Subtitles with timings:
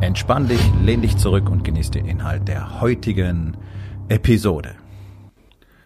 [0.00, 3.58] Entspann dich, lehn dich zurück und genieß den Inhalt der heutigen
[4.08, 4.74] Episode.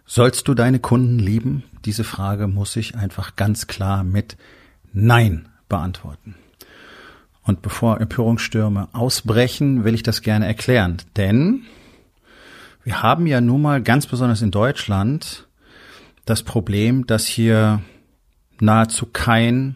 [0.07, 1.65] Sollst du deine Kunden lieben?
[1.85, 4.37] Diese Frage muss ich einfach ganz klar mit
[4.93, 6.37] Nein beantworten.
[7.43, 10.99] Und bevor Empörungsstürme ausbrechen, will ich das gerne erklären.
[11.17, 11.65] Denn
[12.85, 15.49] wir haben ja nun mal ganz besonders in Deutschland
[16.25, 17.83] das Problem, dass hier
[18.61, 19.75] nahezu kein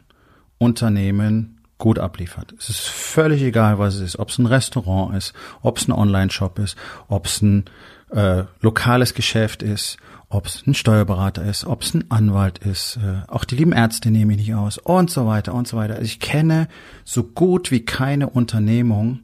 [0.58, 2.54] Unternehmen gut abliefert.
[2.58, 5.32] Es ist völlig egal, was es ist, ob es ein Restaurant ist,
[5.62, 6.76] ob es ein Online-Shop ist,
[7.08, 7.64] ob es ein
[8.10, 9.96] äh, lokales Geschäft ist,
[10.28, 14.10] ob es ein Steuerberater ist, ob es ein Anwalt ist, äh, auch die lieben Ärzte
[14.10, 15.94] nehme ich nicht aus und so weiter und so weiter.
[15.94, 16.68] Also ich kenne
[17.04, 19.20] so gut wie keine Unternehmung,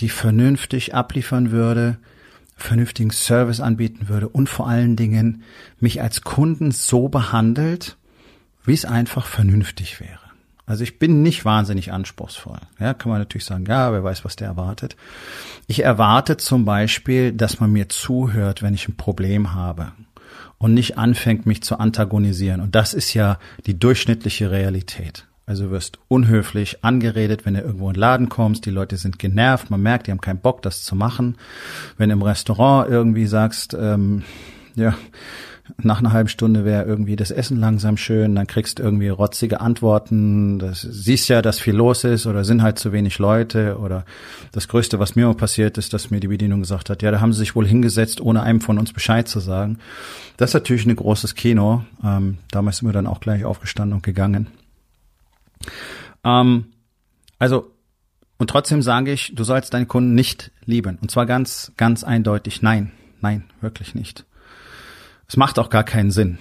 [0.00, 1.98] die vernünftig abliefern würde,
[2.56, 5.42] vernünftigen Service anbieten würde und vor allen Dingen
[5.80, 7.96] mich als Kunden so behandelt,
[8.64, 10.31] wie es einfach vernünftig wäre.
[10.64, 12.58] Also ich bin nicht wahnsinnig anspruchsvoll.
[12.78, 14.96] Ja, kann man natürlich sagen, ja, wer weiß, was der erwartet.
[15.66, 19.92] Ich erwarte zum Beispiel, dass man mir zuhört, wenn ich ein Problem habe
[20.58, 22.60] und nicht anfängt, mich zu antagonisieren.
[22.60, 25.26] Und das ist ja die durchschnittliche Realität.
[25.44, 29.70] Also wirst unhöflich angeredet, wenn du irgendwo in den Laden kommst, die Leute sind genervt,
[29.70, 31.36] man merkt, die haben keinen Bock, das zu machen.
[31.98, 34.22] Wenn du im Restaurant irgendwie sagst, ähm,
[34.76, 34.94] ja,
[35.76, 39.60] nach einer halben Stunde wäre irgendwie das Essen langsam schön, dann kriegst du irgendwie rotzige
[39.60, 44.04] Antworten, das siehst ja, dass viel los ist oder sind halt zu wenig Leute oder
[44.50, 47.32] das Größte, was mir passiert ist, dass mir die Bedienung gesagt hat, ja, da haben
[47.32, 49.78] sie sich wohl hingesetzt, ohne einem von uns Bescheid zu sagen.
[50.36, 51.84] Das ist natürlich ein großes Kino.
[52.04, 54.48] Ähm, damals sind wir dann auch gleich aufgestanden und gegangen.
[56.24, 56.66] Ähm,
[57.38, 57.70] also,
[58.38, 60.98] und trotzdem sage ich, du sollst deinen Kunden nicht lieben.
[61.00, 62.90] Und zwar ganz, ganz eindeutig nein.
[63.20, 64.24] Nein, wirklich nicht.
[65.32, 66.36] Es macht auch gar keinen Sinn.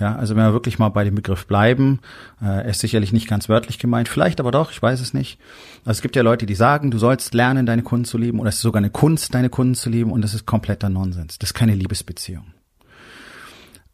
[0.00, 2.00] Ja, also wenn wir wirklich mal bei dem Begriff bleiben,
[2.42, 5.38] äh, ist sicherlich nicht ganz wörtlich gemeint, vielleicht aber doch, ich weiß es nicht.
[5.84, 8.48] Also es gibt ja Leute, die sagen, du sollst lernen, deine Kunden zu lieben, oder
[8.48, 11.38] es ist sogar eine Kunst, deine Kunden zu lieben, und das ist kompletter Nonsens.
[11.38, 12.46] Das ist keine Liebesbeziehung.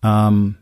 [0.02, 0.54] Ähm,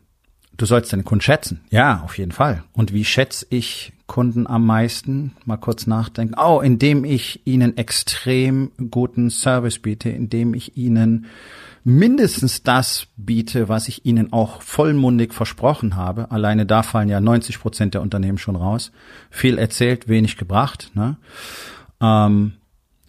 [0.57, 1.61] du sollst deine Kunden schätzen.
[1.69, 2.65] Ja, auf jeden Fall.
[2.73, 5.37] Und wie schätze ich Kunden am meisten?
[5.45, 6.35] Mal kurz nachdenken.
[6.37, 11.27] Oh, indem ich ihnen extrem guten Service biete, indem ich ihnen
[11.83, 16.31] mindestens das biete, was ich Ihnen auch vollmundig versprochen habe.
[16.31, 18.91] Alleine da fallen ja 90 Prozent der Unternehmen schon raus.
[19.29, 20.91] Viel erzählt, wenig gebracht.
[20.93, 21.17] Ne?
[22.01, 22.53] Ähm,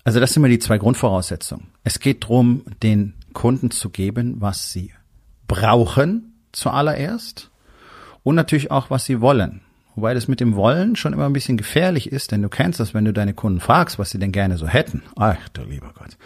[0.02, 1.68] also das sind immer die zwei Grundvoraussetzungen.
[1.82, 4.92] Es geht drum, den Kunden zu geben, was sie
[5.46, 7.50] brauchen zuallererst
[8.22, 9.63] und natürlich auch, was sie wollen.
[9.94, 12.94] Wobei das mit dem Wollen schon immer ein bisschen gefährlich ist, denn du kennst das,
[12.94, 15.02] wenn du deine Kunden fragst, was sie denn gerne so hätten.
[15.16, 16.16] Ach du lieber Gott.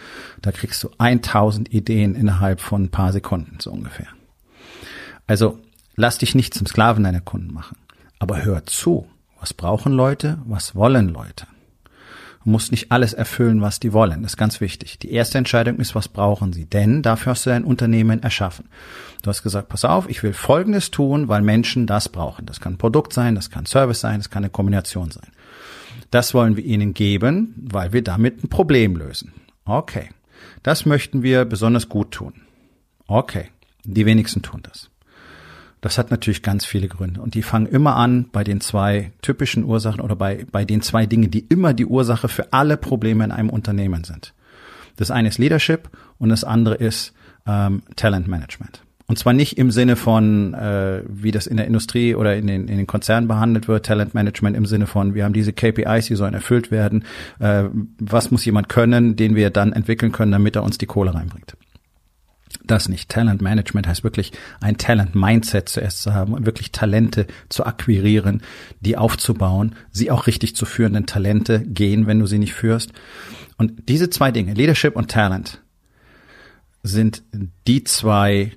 [0.40, 4.08] Da kriegst du 1000 Ideen innerhalb von ein paar Sekunden, so ungefähr.
[5.26, 5.58] Also,
[5.96, 7.76] lass dich nicht zum Sklaven deiner Kunden machen.
[8.18, 9.06] Aber hör zu.
[9.40, 10.38] Was brauchen Leute?
[10.46, 11.46] Was wollen Leute?
[12.48, 14.22] Musst nicht alles erfüllen, was die wollen.
[14.22, 14.98] Das ist ganz wichtig.
[14.98, 16.64] Die erste Entscheidung ist, was brauchen sie?
[16.64, 18.68] Denn dafür hast du dein Unternehmen erschaffen.
[19.22, 22.46] Du hast gesagt, pass auf, ich will Folgendes tun, weil Menschen das brauchen.
[22.46, 25.28] Das kann ein Produkt sein, das kann Service sein, das kann eine Kombination sein.
[26.10, 29.32] Das wollen wir ihnen geben, weil wir damit ein Problem lösen.
[29.66, 30.08] Okay.
[30.62, 32.32] Das möchten wir besonders gut tun.
[33.06, 33.50] Okay.
[33.84, 34.87] Die wenigsten tun das.
[35.80, 37.20] Das hat natürlich ganz viele Gründe.
[37.20, 41.06] Und die fangen immer an bei den zwei typischen Ursachen oder bei, bei den zwei
[41.06, 44.34] Dingen, die immer die Ursache für alle Probleme in einem Unternehmen sind.
[44.96, 47.12] Das eine ist Leadership und das andere ist
[47.46, 48.82] ähm, Talent Management.
[49.06, 52.68] Und zwar nicht im Sinne von, äh, wie das in der Industrie oder in den,
[52.68, 56.14] in den Konzernen behandelt wird, Talent Management im Sinne von, wir haben diese KPIs, die
[56.14, 57.04] sollen erfüllt werden.
[57.38, 57.64] Äh,
[57.98, 61.56] was muss jemand können, den wir dann entwickeln können, damit er uns die Kohle reinbringt
[62.70, 63.08] das nicht.
[63.08, 68.42] Talent Management heißt wirklich ein Talent Mindset zuerst zu haben und wirklich Talente zu akquirieren,
[68.80, 72.92] die aufzubauen, sie auch richtig zu führen, denn Talente gehen, wenn du sie nicht führst.
[73.56, 75.60] Und diese zwei Dinge, Leadership und Talent,
[76.82, 77.22] sind
[77.66, 78.52] die zwei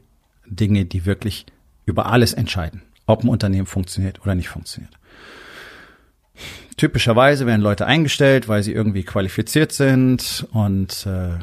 [0.46, 1.46] Dinge, die wirklich
[1.86, 4.94] über alles entscheiden, ob ein Unternehmen funktioniert oder nicht funktioniert.
[6.78, 11.38] Typischerweise werden Leute eingestellt, weil sie irgendwie qualifiziert sind und äh,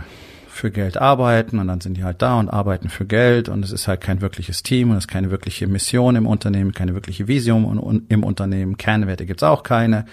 [0.59, 3.71] für Geld arbeiten und dann sind die halt da und arbeiten für Geld und es
[3.71, 7.29] ist halt kein wirkliches Team und es ist keine wirkliche Mission im Unternehmen, keine wirkliche
[7.29, 10.05] Vision im Unternehmen, Kernwerte gibt's auch keine.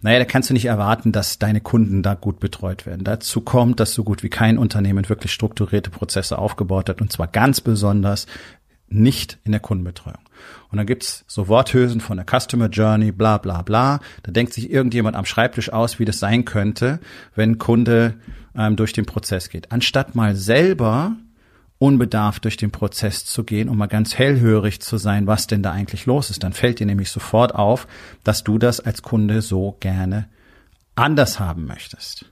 [0.00, 3.04] Naja, da kannst du nicht erwarten, dass deine Kunden da gut betreut werden.
[3.04, 7.26] Dazu kommt, dass so gut wie kein Unternehmen wirklich strukturierte Prozesse aufgebaut hat und zwar
[7.26, 8.26] ganz besonders
[8.88, 10.18] nicht in der Kundenbetreuung.
[10.70, 14.00] Und dann gibt's so Worthülsen von der Customer Journey, bla bla bla.
[14.22, 17.00] Da denkt sich irgendjemand am Schreibtisch aus, wie das sein könnte,
[17.34, 18.14] wenn ein Kunde
[18.56, 19.72] ähm, durch den Prozess geht.
[19.72, 21.16] Anstatt mal selber
[21.78, 25.72] unbedarft durch den Prozess zu gehen und mal ganz hellhörig zu sein, was denn da
[25.72, 26.42] eigentlich los ist.
[26.44, 27.88] Dann fällt dir nämlich sofort auf,
[28.22, 30.28] dass du das als Kunde so gerne
[30.94, 32.26] anders haben möchtest.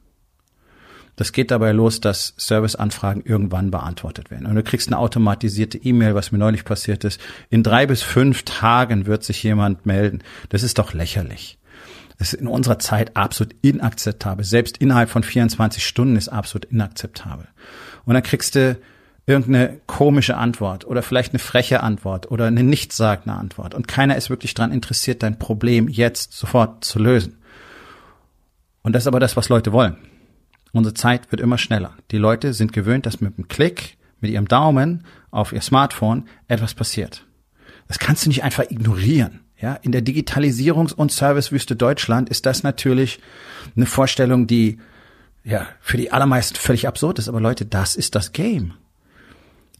[1.19, 4.47] Das geht dabei los, dass Serviceanfragen irgendwann beantwortet werden.
[4.47, 7.21] Und du kriegst eine automatisierte E-Mail, was mir neulich passiert ist.
[7.51, 10.23] In drei bis fünf Tagen wird sich jemand melden.
[10.49, 11.59] Das ist doch lächerlich.
[12.19, 14.45] Das ist in unserer Zeit absolut inakzeptabel.
[14.45, 17.49] Selbst innerhalb von 24 Stunden ist absolut inakzeptabel.
[18.05, 18.79] Und dann kriegst du
[19.27, 23.75] irgendeine komische Antwort oder vielleicht eine freche Antwort oder eine nichtssagende Antwort.
[23.75, 27.39] Und keiner ist wirklich daran interessiert, dein Problem jetzt sofort zu lösen.
[28.83, 29.97] Und das ist aber das, was Leute wollen.
[30.79, 31.95] Unsere Zeit wird immer schneller.
[32.13, 36.75] Die Leute sind gewöhnt, dass mit einem Klick, mit ihrem Daumen auf ihr Smartphone etwas
[36.75, 37.27] passiert.
[37.89, 39.41] Das kannst du nicht einfach ignorieren.
[39.61, 43.19] Ja, in der Digitalisierungs- und Servicewüste Deutschland ist das natürlich
[43.75, 44.79] eine Vorstellung, die
[45.43, 47.29] ja für die allermeisten völlig absurd ist.
[47.29, 48.75] Aber Leute, das ist das Game.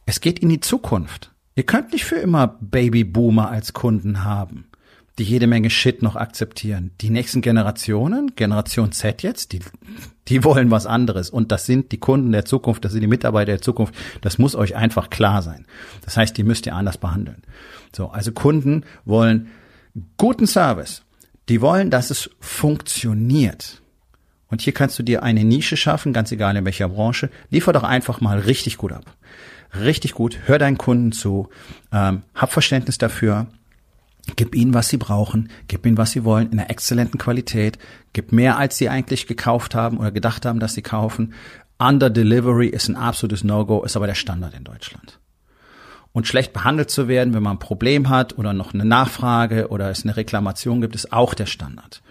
[0.05, 1.31] Es geht in die Zukunft.
[1.55, 4.65] Ihr könnt nicht für immer Babyboomer als Kunden haben
[5.19, 6.91] die jede Menge Shit noch akzeptieren.
[7.01, 9.59] Die nächsten Generationen, Generation Z jetzt, die,
[10.29, 11.29] die wollen was anderes.
[11.29, 13.95] Und das sind die Kunden der Zukunft, das sind die Mitarbeiter der Zukunft.
[14.21, 15.65] Das muss euch einfach klar sein.
[16.05, 17.43] Das heißt, die müsst ihr anders behandeln.
[17.95, 19.49] So, also Kunden wollen
[20.17, 21.03] guten Service.
[21.49, 23.81] Die wollen, dass es funktioniert.
[24.49, 27.29] Und hier kannst du dir eine Nische schaffen, ganz egal in welcher Branche.
[27.49, 29.05] Liefer doch einfach mal richtig gut ab.
[29.79, 30.39] Richtig gut.
[30.45, 31.49] Hör deinen Kunden zu.
[31.91, 33.47] Ähm, hab Verständnis dafür
[34.35, 37.77] Gib ihnen, was sie brauchen, gib ihnen, was sie wollen, in einer exzellenten Qualität,
[38.13, 41.33] gib mehr, als sie eigentlich gekauft haben oder gedacht haben, dass sie kaufen.
[41.77, 45.19] Under Delivery ist ein absolutes No-Go, ist aber der Standard in Deutschland.
[46.11, 49.89] Und schlecht behandelt zu werden, wenn man ein Problem hat oder noch eine Nachfrage oder
[49.89, 52.01] es eine Reklamation gibt, ist auch der Standard.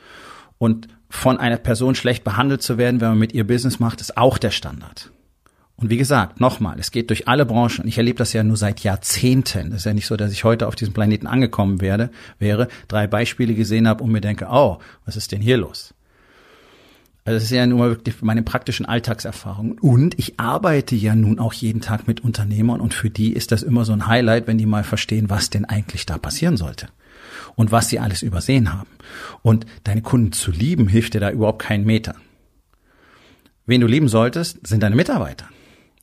[0.56, 4.16] Und von einer Person schlecht behandelt zu werden, wenn man mit ihr Business macht, ist
[4.16, 5.10] auch der Standard.
[5.80, 7.86] Und wie gesagt, nochmal, es geht durch alle Branchen.
[7.86, 9.70] Ich erlebe das ja nur seit Jahrzehnten.
[9.70, 12.10] Das ist ja nicht so, dass ich heute auf diesem Planeten angekommen werde,
[12.40, 15.94] wäre, drei Beispiele gesehen habe und mir denke, oh, was ist denn hier los?
[17.24, 19.78] Also das ist ja nur wirklich meine praktischen Alltagserfahrungen.
[19.78, 23.62] Und ich arbeite ja nun auch jeden Tag mit Unternehmern und für die ist das
[23.62, 26.88] immer so ein Highlight, wenn die mal verstehen, was denn eigentlich da passieren sollte.
[27.54, 28.90] Und was sie alles übersehen haben.
[29.42, 32.16] Und deine Kunden zu lieben, hilft dir da überhaupt keinen Meter.
[33.64, 35.48] Wen du lieben solltest, sind deine Mitarbeiter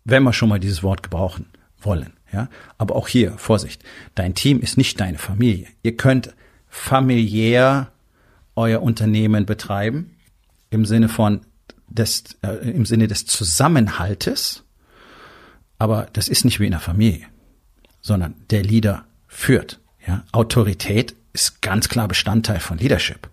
[0.05, 1.47] wenn wir schon mal dieses Wort gebrauchen
[1.79, 2.13] wollen.
[2.31, 3.83] Ja, aber auch hier Vorsicht:
[4.15, 5.67] Dein Team ist nicht deine Familie.
[5.83, 6.33] Ihr könnt
[6.69, 7.91] familiär
[8.55, 10.15] euer Unternehmen betreiben
[10.69, 11.41] im Sinne von
[11.87, 14.63] des äh, im Sinne des Zusammenhaltes,
[15.77, 17.25] aber das ist nicht wie in einer Familie,
[18.01, 19.79] sondern der Leader führt.
[20.07, 23.29] Ja, Autorität ist ganz klar Bestandteil von Leadership.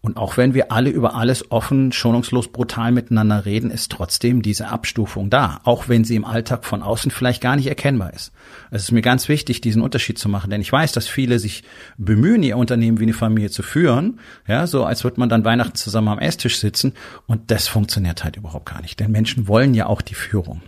[0.00, 4.68] Und auch wenn wir alle über alles offen, schonungslos, brutal miteinander reden, ist trotzdem diese
[4.68, 8.30] Abstufung da, auch wenn sie im Alltag von außen vielleicht gar nicht erkennbar ist.
[8.70, 11.64] Es ist mir ganz wichtig, diesen Unterschied zu machen, denn ich weiß, dass viele sich
[11.98, 15.74] bemühen, ihr Unternehmen wie eine Familie zu führen, ja, so als würde man dann Weihnachten
[15.74, 16.92] zusammen am Esstisch sitzen
[17.26, 20.62] und das funktioniert halt überhaupt gar nicht, denn Menschen wollen ja auch die Führung.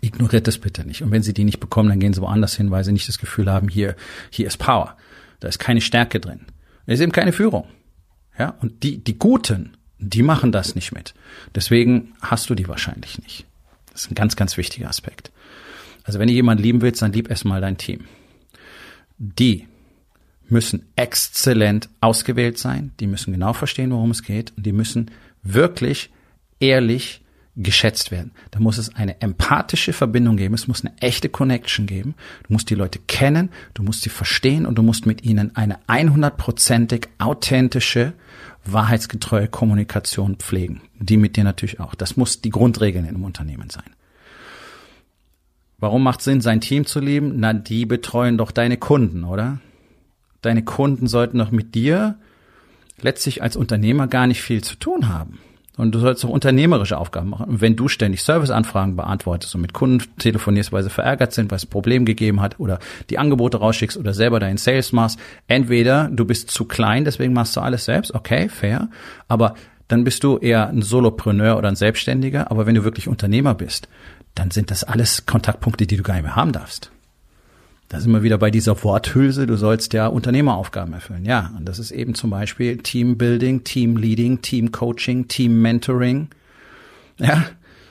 [0.00, 1.02] Ignoriert das bitte nicht.
[1.02, 3.18] Und wenn sie die nicht bekommen, dann gehen sie woanders hin, weil sie nicht das
[3.18, 3.96] Gefühl haben, hier,
[4.30, 4.96] hier ist Power.
[5.40, 6.40] Da ist keine Stärke drin.
[6.86, 7.66] Da ist eben keine Führung.
[8.38, 11.14] Ja, und die, die Guten, die machen das nicht mit.
[11.54, 13.46] Deswegen hast du die wahrscheinlich nicht.
[13.92, 15.32] Das ist ein ganz, ganz wichtiger Aspekt.
[16.04, 18.04] Also wenn du jemanden lieben willst, dann lieb erstmal dein Team.
[19.18, 19.66] Die
[20.48, 25.10] müssen exzellent ausgewählt sein, die müssen genau verstehen, worum es geht und die müssen
[25.42, 26.10] wirklich
[26.60, 27.20] ehrlich
[27.58, 28.32] geschätzt werden.
[28.52, 32.14] Da muss es eine empathische Verbindung geben, es muss eine echte Connection geben.
[32.46, 35.78] Du musst die Leute kennen, du musst sie verstehen und du musst mit ihnen eine
[35.88, 38.12] 100%ig authentische,
[38.64, 40.82] wahrheitsgetreue Kommunikation pflegen.
[40.98, 41.94] Die mit dir natürlich auch.
[41.94, 43.90] Das muss die Grundregeln in einem Unternehmen sein.
[45.78, 47.34] Warum macht Sinn, sein Team zu lieben?
[47.36, 49.60] Na, die betreuen doch deine Kunden, oder?
[50.42, 52.18] Deine Kunden sollten doch mit dir
[53.00, 55.38] letztlich als Unternehmer gar nicht viel zu tun haben.
[55.78, 57.46] Und du sollst auch unternehmerische Aufgaben machen.
[57.48, 61.56] Und wenn du ständig Serviceanfragen beantwortest und mit Kunden telefonierst, weil sie verärgert sind, weil
[61.56, 66.10] es ein Problem gegeben hat oder die Angebote rausschickst oder selber deinen Sales machst, entweder
[66.12, 68.88] du bist zu klein, deswegen machst du alles selbst, okay, fair,
[69.28, 69.54] aber
[69.88, 72.50] dann bist du eher ein Solopreneur oder ein Selbstständiger.
[72.50, 73.88] Aber wenn du wirklich Unternehmer bist,
[74.34, 76.92] dann sind das alles Kontaktpunkte, die du gar nicht mehr haben darfst.
[77.88, 81.24] Da sind wir wieder bei dieser Worthülse, du sollst ja Unternehmeraufgaben erfüllen.
[81.24, 86.28] Ja, und das ist eben zum Beispiel Teambuilding, Teamleading, Teamcoaching, Team-Mentoring.
[87.18, 87.46] Ja,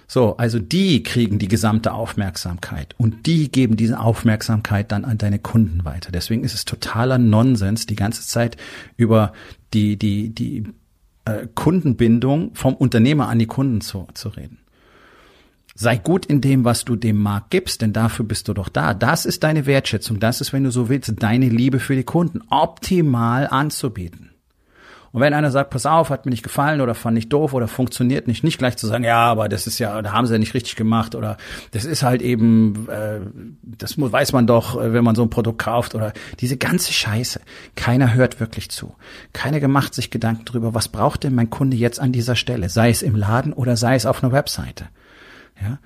[0.07, 5.39] so, also die kriegen die gesamte Aufmerksamkeit und die geben diese Aufmerksamkeit dann an deine
[5.39, 6.11] Kunden weiter.
[6.11, 8.55] Deswegen ist es totaler Nonsens, die ganze Zeit
[8.95, 9.33] über
[9.73, 10.63] die, die, die
[11.25, 14.59] äh, Kundenbindung vom Unternehmer an die Kunden zu, zu reden.
[15.79, 18.95] Sei gut in dem, was du dem Markt gibst, denn dafür bist du doch da.
[18.95, 20.19] Das ist deine Wertschätzung.
[20.19, 24.31] Das ist, wenn du so willst, deine Liebe für die Kunden optimal anzubieten.
[25.11, 27.67] Und wenn einer sagt, pass auf, hat mir nicht gefallen oder fand ich doof oder
[27.67, 30.39] funktioniert nicht, nicht gleich zu sagen, ja, aber das ist ja, da haben sie ja
[30.39, 31.37] nicht richtig gemacht oder
[31.71, 33.19] das ist halt eben, äh,
[33.61, 37.39] das weiß man doch, äh, wenn man so ein Produkt kauft oder diese ganze Scheiße.
[37.75, 38.95] Keiner hört wirklich zu.
[39.31, 42.89] Keiner gemacht sich Gedanken darüber, was braucht denn mein Kunde jetzt an dieser Stelle, sei
[42.89, 44.87] es im Laden oder sei es auf einer Webseite.
[45.61, 45.79] Ja?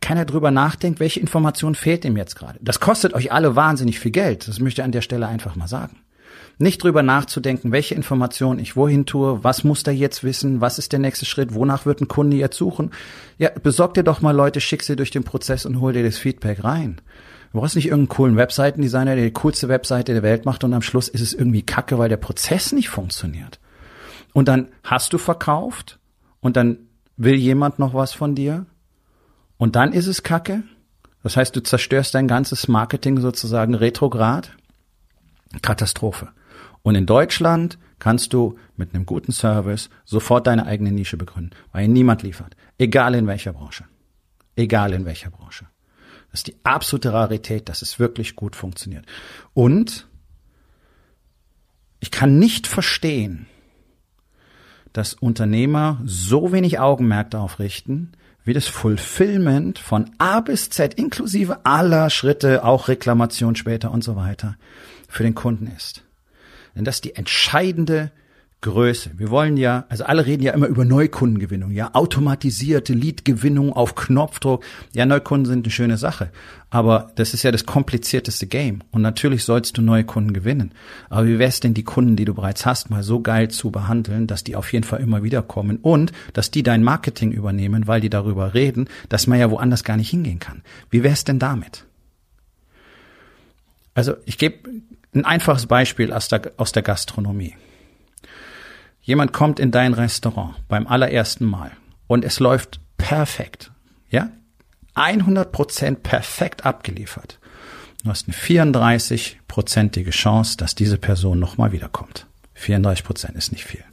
[0.00, 2.58] Keiner drüber nachdenkt, welche Information fehlt ihm jetzt gerade.
[2.62, 4.46] Das kostet euch alle wahnsinnig viel Geld.
[4.46, 5.96] Das möchte ich an der Stelle einfach mal sagen.
[6.58, 10.92] Nicht drüber nachzudenken, welche Information ich wohin tue, was muss der jetzt wissen, was ist
[10.92, 12.92] der nächste Schritt, wonach wird ein Kunde jetzt suchen.
[13.36, 16.16] Ja, besorg dir doch mal Leute, schick sie durch den Prozess und hol dir das
[16.16, 17.00] Feedback rein.
[17.52, 20.82] Du brauchst nicht irgendeinen coolen Webseitendesigner, der die coolste Webseite der Welt macht und am
[20.82, 23.60] Schluss ist es irgendwie kacke, weil der Prozess nicht funktioniert.
[24.32, 25.98] Und dann hast du verkauft
[26.40, 26.78] und dann
[27.16, 28.66] will jemand noch was von dir
[29.58, 30.62] und dann ist es Kacke.
[31.22, 34.52] Das heißt, du zerstörst dein ganzes Marketing sozusagen retrograd.
[35.62, 36.28] Katastrophe.
[36.82, 41.88] Und in Deutschland kannst du mit einem guten Service sofort deine eigene Nische begründen, weil
[41.88, 42.56] niemand liefert.
[42.78, 43.84] Egal in welcher Branche.
[44.54, 45.66] Egal in welcher Branche.
[46.30, 49.06] Das ist die absolute Rarität, dass es wirklich gut funktioniert.
[49.54, 50.06] Und
[52.00, 53.46] ich kann nicht verstehen,
[54.92, 58.12] dass Unternehmer so wenig Augenmerk darauf richten,
[58.46, 64.14] wie das Fulfillment von A bis Z inklusive aller Schritte, auch Reklamation später und so
[64.14, 64.56] weiter,
[65.08, 66.04] für den Kunden ist.
[66.76, 68.12] Denn das ist die entscheidende
[68.66, 69.12] Größe.
[69.16, 74.64] Wir wollen ja, also alle reden ja immer über Neukundengewinnung, ja, automatisierte Leadgewinnung auf Knopfdruck.
[74.92, 76.30] Ja, Neukunden sind eine schöne Sache,
[76.68, 78.82] aber das ist ja das komplizierteste Game.
[78.90, 80.72] Und natürlich sollst du neue Kunden gewinnen.
[81.08, 84.26] Aber wie wär's denn die Kunden, die du bereits hast, mal so geil zu behandeln,
[84.26, 88.00] dass die auf jeden Fall immer wieder kommen und dass die dein Marketing übernehmen, weil
[88.00, 90.62] die darüber reden, dass man ja woanders gar nicht hingehen kann.
[90.90, 91.86] Wie wär's denn damit?
[93.94, 94.68] Also ich gebe
[95.14, 97.54] ein einfaches Beispiel aus der, aus der Gastronomie.
[99.06, 101.70] Jemand kommt in dein Restaurant beim allerersten Mal
[102.08, 103.70] und es läuft perfekt.
[104.10, 104.30] Ja?
[104.94, 107.38] 100 Prozent perfekt abgeliefert.
[108.02, 112.26] Du hast eine 34-prozentige Chance, dass diese Person nochmal wiederkommt.
[112.54, 113.84] 34 Prozent ist nicht viel.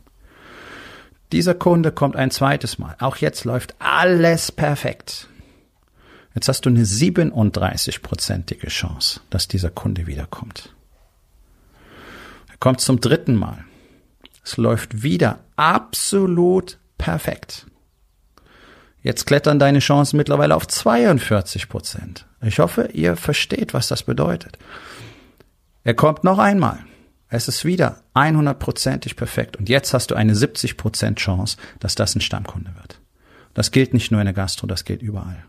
[1.31, 2.95] Dieser Kunde kommt ein zweites Mal.
[2.97, 5.27] Auch jetzt läuft alles perfekt.
[6.33, 10.73] Jetzt hast du eine 37-prozentige Chance, dass dieser Kunde wiederkommt.
[12.49, 13.63] Er kommt zum dritten Mal.
[14.43, 17.65] Es läuft wieder absolut perfekt.
[19.01, 22.25] Jetzt klettern deine Chancen mittlerweile auf 42 Prozent.
[22.41, 24.57] Ich hoffe, ihr versteht, was das bedeutet.
[25.83, 26.79] Er kommt noch einmal.
[27.27, 29.57] Es ist wieder 100%ig perfekt.
[29.57, 32.99] Und jetzt hast du eine 70% Chance, dass das ein Stammkunde wird.
[33.53, 35.43] Das gilt nicht nur in der Gastro, das gilt überall.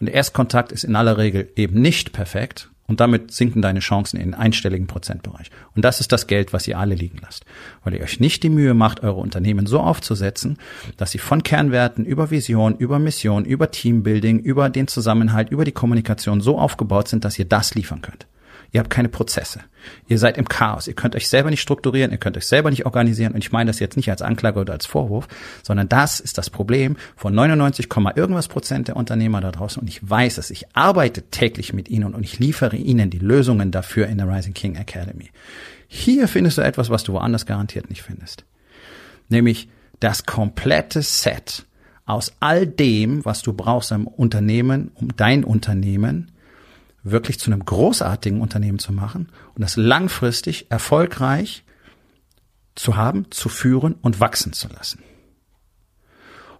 [0.00, 2.70] Und der Erstkontakt ist in aller Regel eben nicht perfekt.
[2.86, 5.50] Und damit sinken deine Chancen in den einstelligen Prozentbereich.
[5.74, 7.44] Und das ist das Geld, was ihr alle liegen lasst.
[7.84, 10.58] Weil ihr euch nicht die Mühe macht, eure Unternehmen so aufzusetzen,
[10.96, 15.72] dass sie von Kernwerten über Vision, über Mission, über Teambuilding, über den Zusammenhalt, über die
[15.72, 18.26] Kommunikation so aufgebaut sind, dass ihr das liefern könnt.
[18.72, 19.60] Ihr habt keine Prozesse.
[20.08, 20.88] Ihr seid im Chaos.
[20.88, 22.10] Ihr könnt euch selber nicht strukturieren.
[22.10, 23.34] Ihr könnt euch selber nicht organisieren.
[23.34, 25.28] Und ich meine das jetzt nicht als Anklage oder als Vorwurf,
[25.62, 29.80] sondern das ist das Problem von 99, irgendwas Prozent der Unternehmer da draußen.
[29.80, 30.50] Und ich weiß es.
[30.50, 34.54] Ich arbeite täglich mit ihnen und ich liefere ihnen die Lösungen dafür in der Rising
[34.54, 35.30] King Academy.
[35.86, 38.46] Hier findest du etwas, was du woanders garantiert nicht findest.
[39.28, 39.68] Nämlich
[40.00, 41.66] das komplette Set
[42.06, 46.32] aus all dem, was du brauchst im Unternehmen, um dein Unternehmen
[47.02, 51.64] wirklich zu einem großartigen Unternehmen zu machen und das langfristig erfolgreich
[52.74, 55.02] zu haben, zu führen und wachsen zu lassen.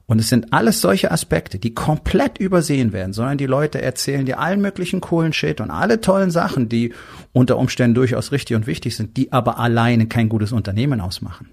[0.07, 4.41] Und es sind alles solche Aspekte, die komplett übersehen werden, sondern die Leute erzählen dir
[4.41, 6.93] allen möglichen coolen Shit und alle tollen Sachen, die
[7.33, 11.49] unter Umständen durchaus richtig und wichtig sind, die aber alleine kein gutes Unternehmen ausmachen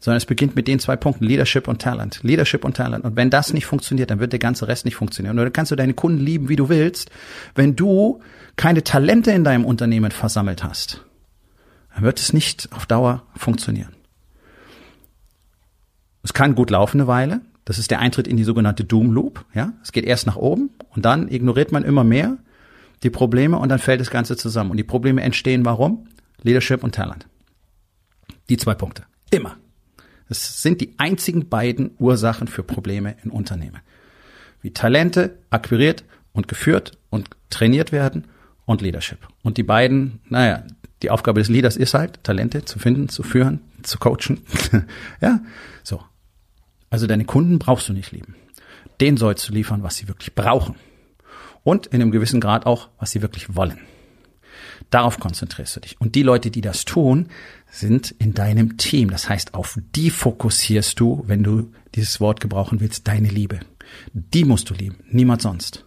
[0.00, 2.20] sondern es beginnt mit den zwei Punkten, Leadership und Talent.
[2.22, 3.04] Leadership und Talent.
[3.04, 5.38] Und wenn das nicht funktioniert, dann wird der ganze Rest nicht funktionieren.
[5.38, 7.10] Oder kannst du deine Kunden lieben, wie du willst.
[7.54, 8.20] Wenn du
[8.56, 11.04] keine Talente in deinem Unternehmen versammelt hast,
[11.94, 13.94] dann wird es nicht auf Dauer funktionieren.
[16.22, 17.40] Es kann gut laufen eine Weile.
[17.66, 19.44] Das ist der Eintritt in die sogenannte Doom Loop.
[19.54, 22.38] Ja, es geht erst nach oben und dann ignoriert man immer mehr
[23.02, 24.70] die Probleme und dann fällt das Ganze zusammen.
[24.70, 26.06] Und die Probleme entstehen warum?
[26.42, 27.26] Leadership und Talent.
[28.48, 29.04] Die zwei Punkte.
[29.30, 29.56] Immer.
[30.30, 33.80] Das sind die einzigen beiden Ursachen für Probleme in Unternehmen.
[34.62, 38.28] Wie Talente akquiriert und geführt und trainiert werden
[38.64, 39.18] und Leadership.
[39.42, 40.62] Und die beiden, naja,
[41.02, 44.42] die Aufgabe des Leaders ist halt, Talente zu finden, zu führen, zu coachen.
[45.20, 45.40] ja,
[45.82, 46.00] so.
[46.90, 48.36] Also deine Kunden brauchst du nicht lieben.
[49.00, 50.76] Den sollst du liefern, was sie wirklich brauchen.
[51.64, 53.80] Und in einem gewissen Grad auch, was sie wirklich wollen.
[54.90, 56.00] Darauf konzentrierst du dich.
[56.00, 57.28] Und die Leute, die das tun,
[57.70, 59.10] sind in deinem Team.
[59.10, 63.60] Das heißt, auf die fokussierst du, wenn du dieses Wort gebrauchen willst, deine Liebe.
[64.12, 65.86] Die musst du lieben, niemand sonst.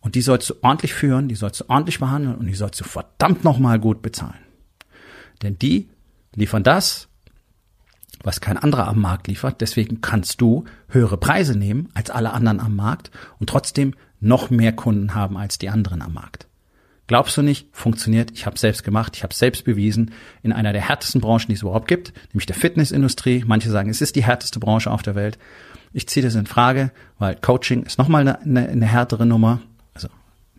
[0.00, 2.84] Und die sollst du ordentlich führen, die sollst du ordentlich behandeln und die sollst du
[2.84, 4.38] verdammt nochmal gut bezahlen.
[5.42, 5.88] Denn die
[6.34, 7.08] liefern das,
[8.22, 9.60] was kein anderer am Markt liefert.
[9.60, 14.72] Deswegen kannst du höhere Preise nehmen als alle anderen am Markt und trotzdem noch mehr
[14.72, 16.47] Kunden haben als die anderen am Markt.
[17.08, 17.66] Glaubst du nicht?
[17.72, 18.30] Funktioniert.
[18.32, 20.12] Ich habe selbst gemacht, ich habe selbst bewiesen
[20.42, 23.44] in einer der härtesten Branchen, die es überhaupt gibt, nämlich der Fitnessindustrie.
[23.46, 25.38] Manche sagen, es ist die härteste Branche auf der Welt.
[25.94, 29.62] Ich ziehe das in Frage, weil Coaching ist nochmal eine, eine, eine härtere Nummer.
[29.94, 30.08] Also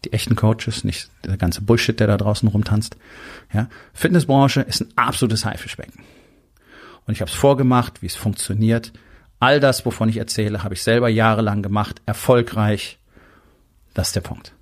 [0.03, 2.97] die echten Coaches, nicht der ganze Bullshit, der da draußen rumtanzt.
[3.53, 6.03] Ja, Fitnessbranche ist ein absolutes Haifischbecken.
[7.05, 8.91] Und ich habe es vorgemacht, wie es funktioniert.
[9.39, 12.97] All das, wovon ich erzähle, habe ich selber jahrelang gemacht, erfolgreich.
[13.93, 14.53] Das ist der Punkt.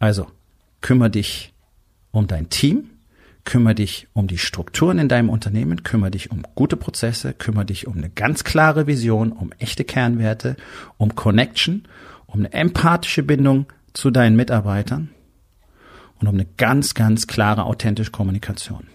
[0.00, 0.26] Also,
[0.80, 1.52] kümmere dich
[2.10, 2.90] um dein Team,
[3.44, 7.86] kümmere dich um die Strukturen in deinem Unternehmen, kümmere dich um gute Prozesse, kümmere dich
[7.86, 10.56] um eine ganz klare Vision, um echte Kernwerte,
[10.96, 11.84] um Connection,
[12.26, 15.10] um eine empathische Bindung zu deinen Mitarbeitern
[16.20, 18.86] und um eine ganz, ganz klare, authentische Kommunikation.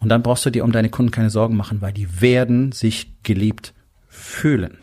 [0.00, 3.22] Und dann brauchst du dir um deine Kunden keine Sorgen machen, weil die werden sich
[3.22, 3.74] geliebt
[4.08, 4.78] fühlen.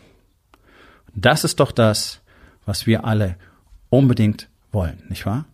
[1.14, 2.20] Das ist doch das,
[2.66, 3.36] was wir alle
[3.88, 5.46] unbedingt wollen, nicht wahr?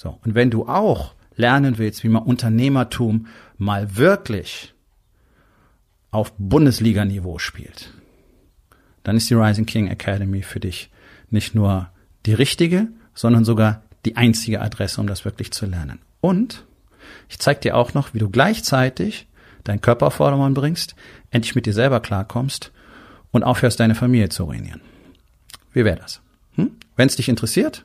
[0.00, 0.18] So.
[0.24, 3.26] Und wenn du auch lernen willst, wie man Unternehmertum
[3.58, 4.72] mal wirklich
[6.10, 7.92] auf Bundesliga-Niveau spielt,
[9.02, 10.90] dann ist die Rising King Academy für dich
[11.28, 11.90] nicht nur
[12.24, 15.98] die richtige, sondern sogar die einzige Adresse, um das wirklich zu lernen.
[16.22, 16.64] Und
[17.28, 19.26] ich zeige dir auch noch, wie du gleichzeitig
[19.64, 20.94] deinen Körper auf Vordermann bringst,
[21.30, 22.72] endlich mit dir selber klarkommst
[23.32, 24.80] und aufhörst, deine Familie zu ruinieren.
[25.74, 26.22] Wie wäre das?
[26.54, 26.70] Hm?
[26.96, 27.84] Wenn es dich interessiert,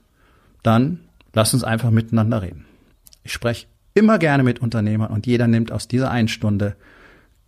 [0.63, 1.01] dann
[1.35, 2.65] Lass uns einfach miteinander reden.
[3.23, 6.75] Ich spreche immer gerne mit Unternehmern und jeder nimmt aus dieser einen Stunde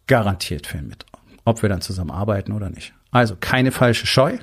[0.07, 1.05] garantiert viel mit,
[1.45, 2.93] ob wir dann zusammen arbeiten oder nicht.
[3.11, 4.37] Also keine falsche Scheu,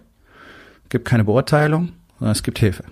[0.88, 2.84] gibt keine Beurteilung, sondern es gibt Hilfe.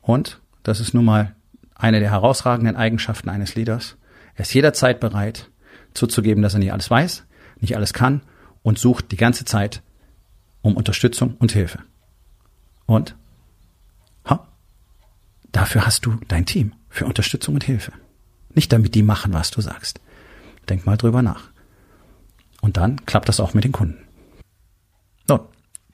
[0.00, 1.36] Und das ist nun mal
[1.74, 3.96] eine der herausragenden Eigenschaften eines Leaders.
[4.34, 5.50] Er ist jederzeit bereit
[5.94, 7.24] zuzugeben, dass er nicht alles weiß,
[7.60, 8.22] nicht alles kann
[8.62, 9.82] und sucht die ganze Zeit
[10.62, 11.80] um Unterstützung und Hilfe.
[12.86, 13.14] Und
[15.52, 17.92] Dafür hast du dein Team für Unterstützung und Hilfe.
[18.54, 20.00] Nicht damit die machen, was du sagst.
[20.68, 21.50] Denk mal drüber nach.
[22.60, 23.98] Und dann klappt das auch mit den Kunden.
[25.28, 25.40] Nun,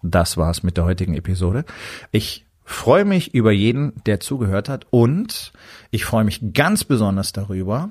[0.03, 1.65] das war's mit der heutigen Episode.
[2.11, 5.53] Ich freue mich über jeden, der zugehört hat und
[5.91, 7.91] ich freue mich ganz besonders darüber,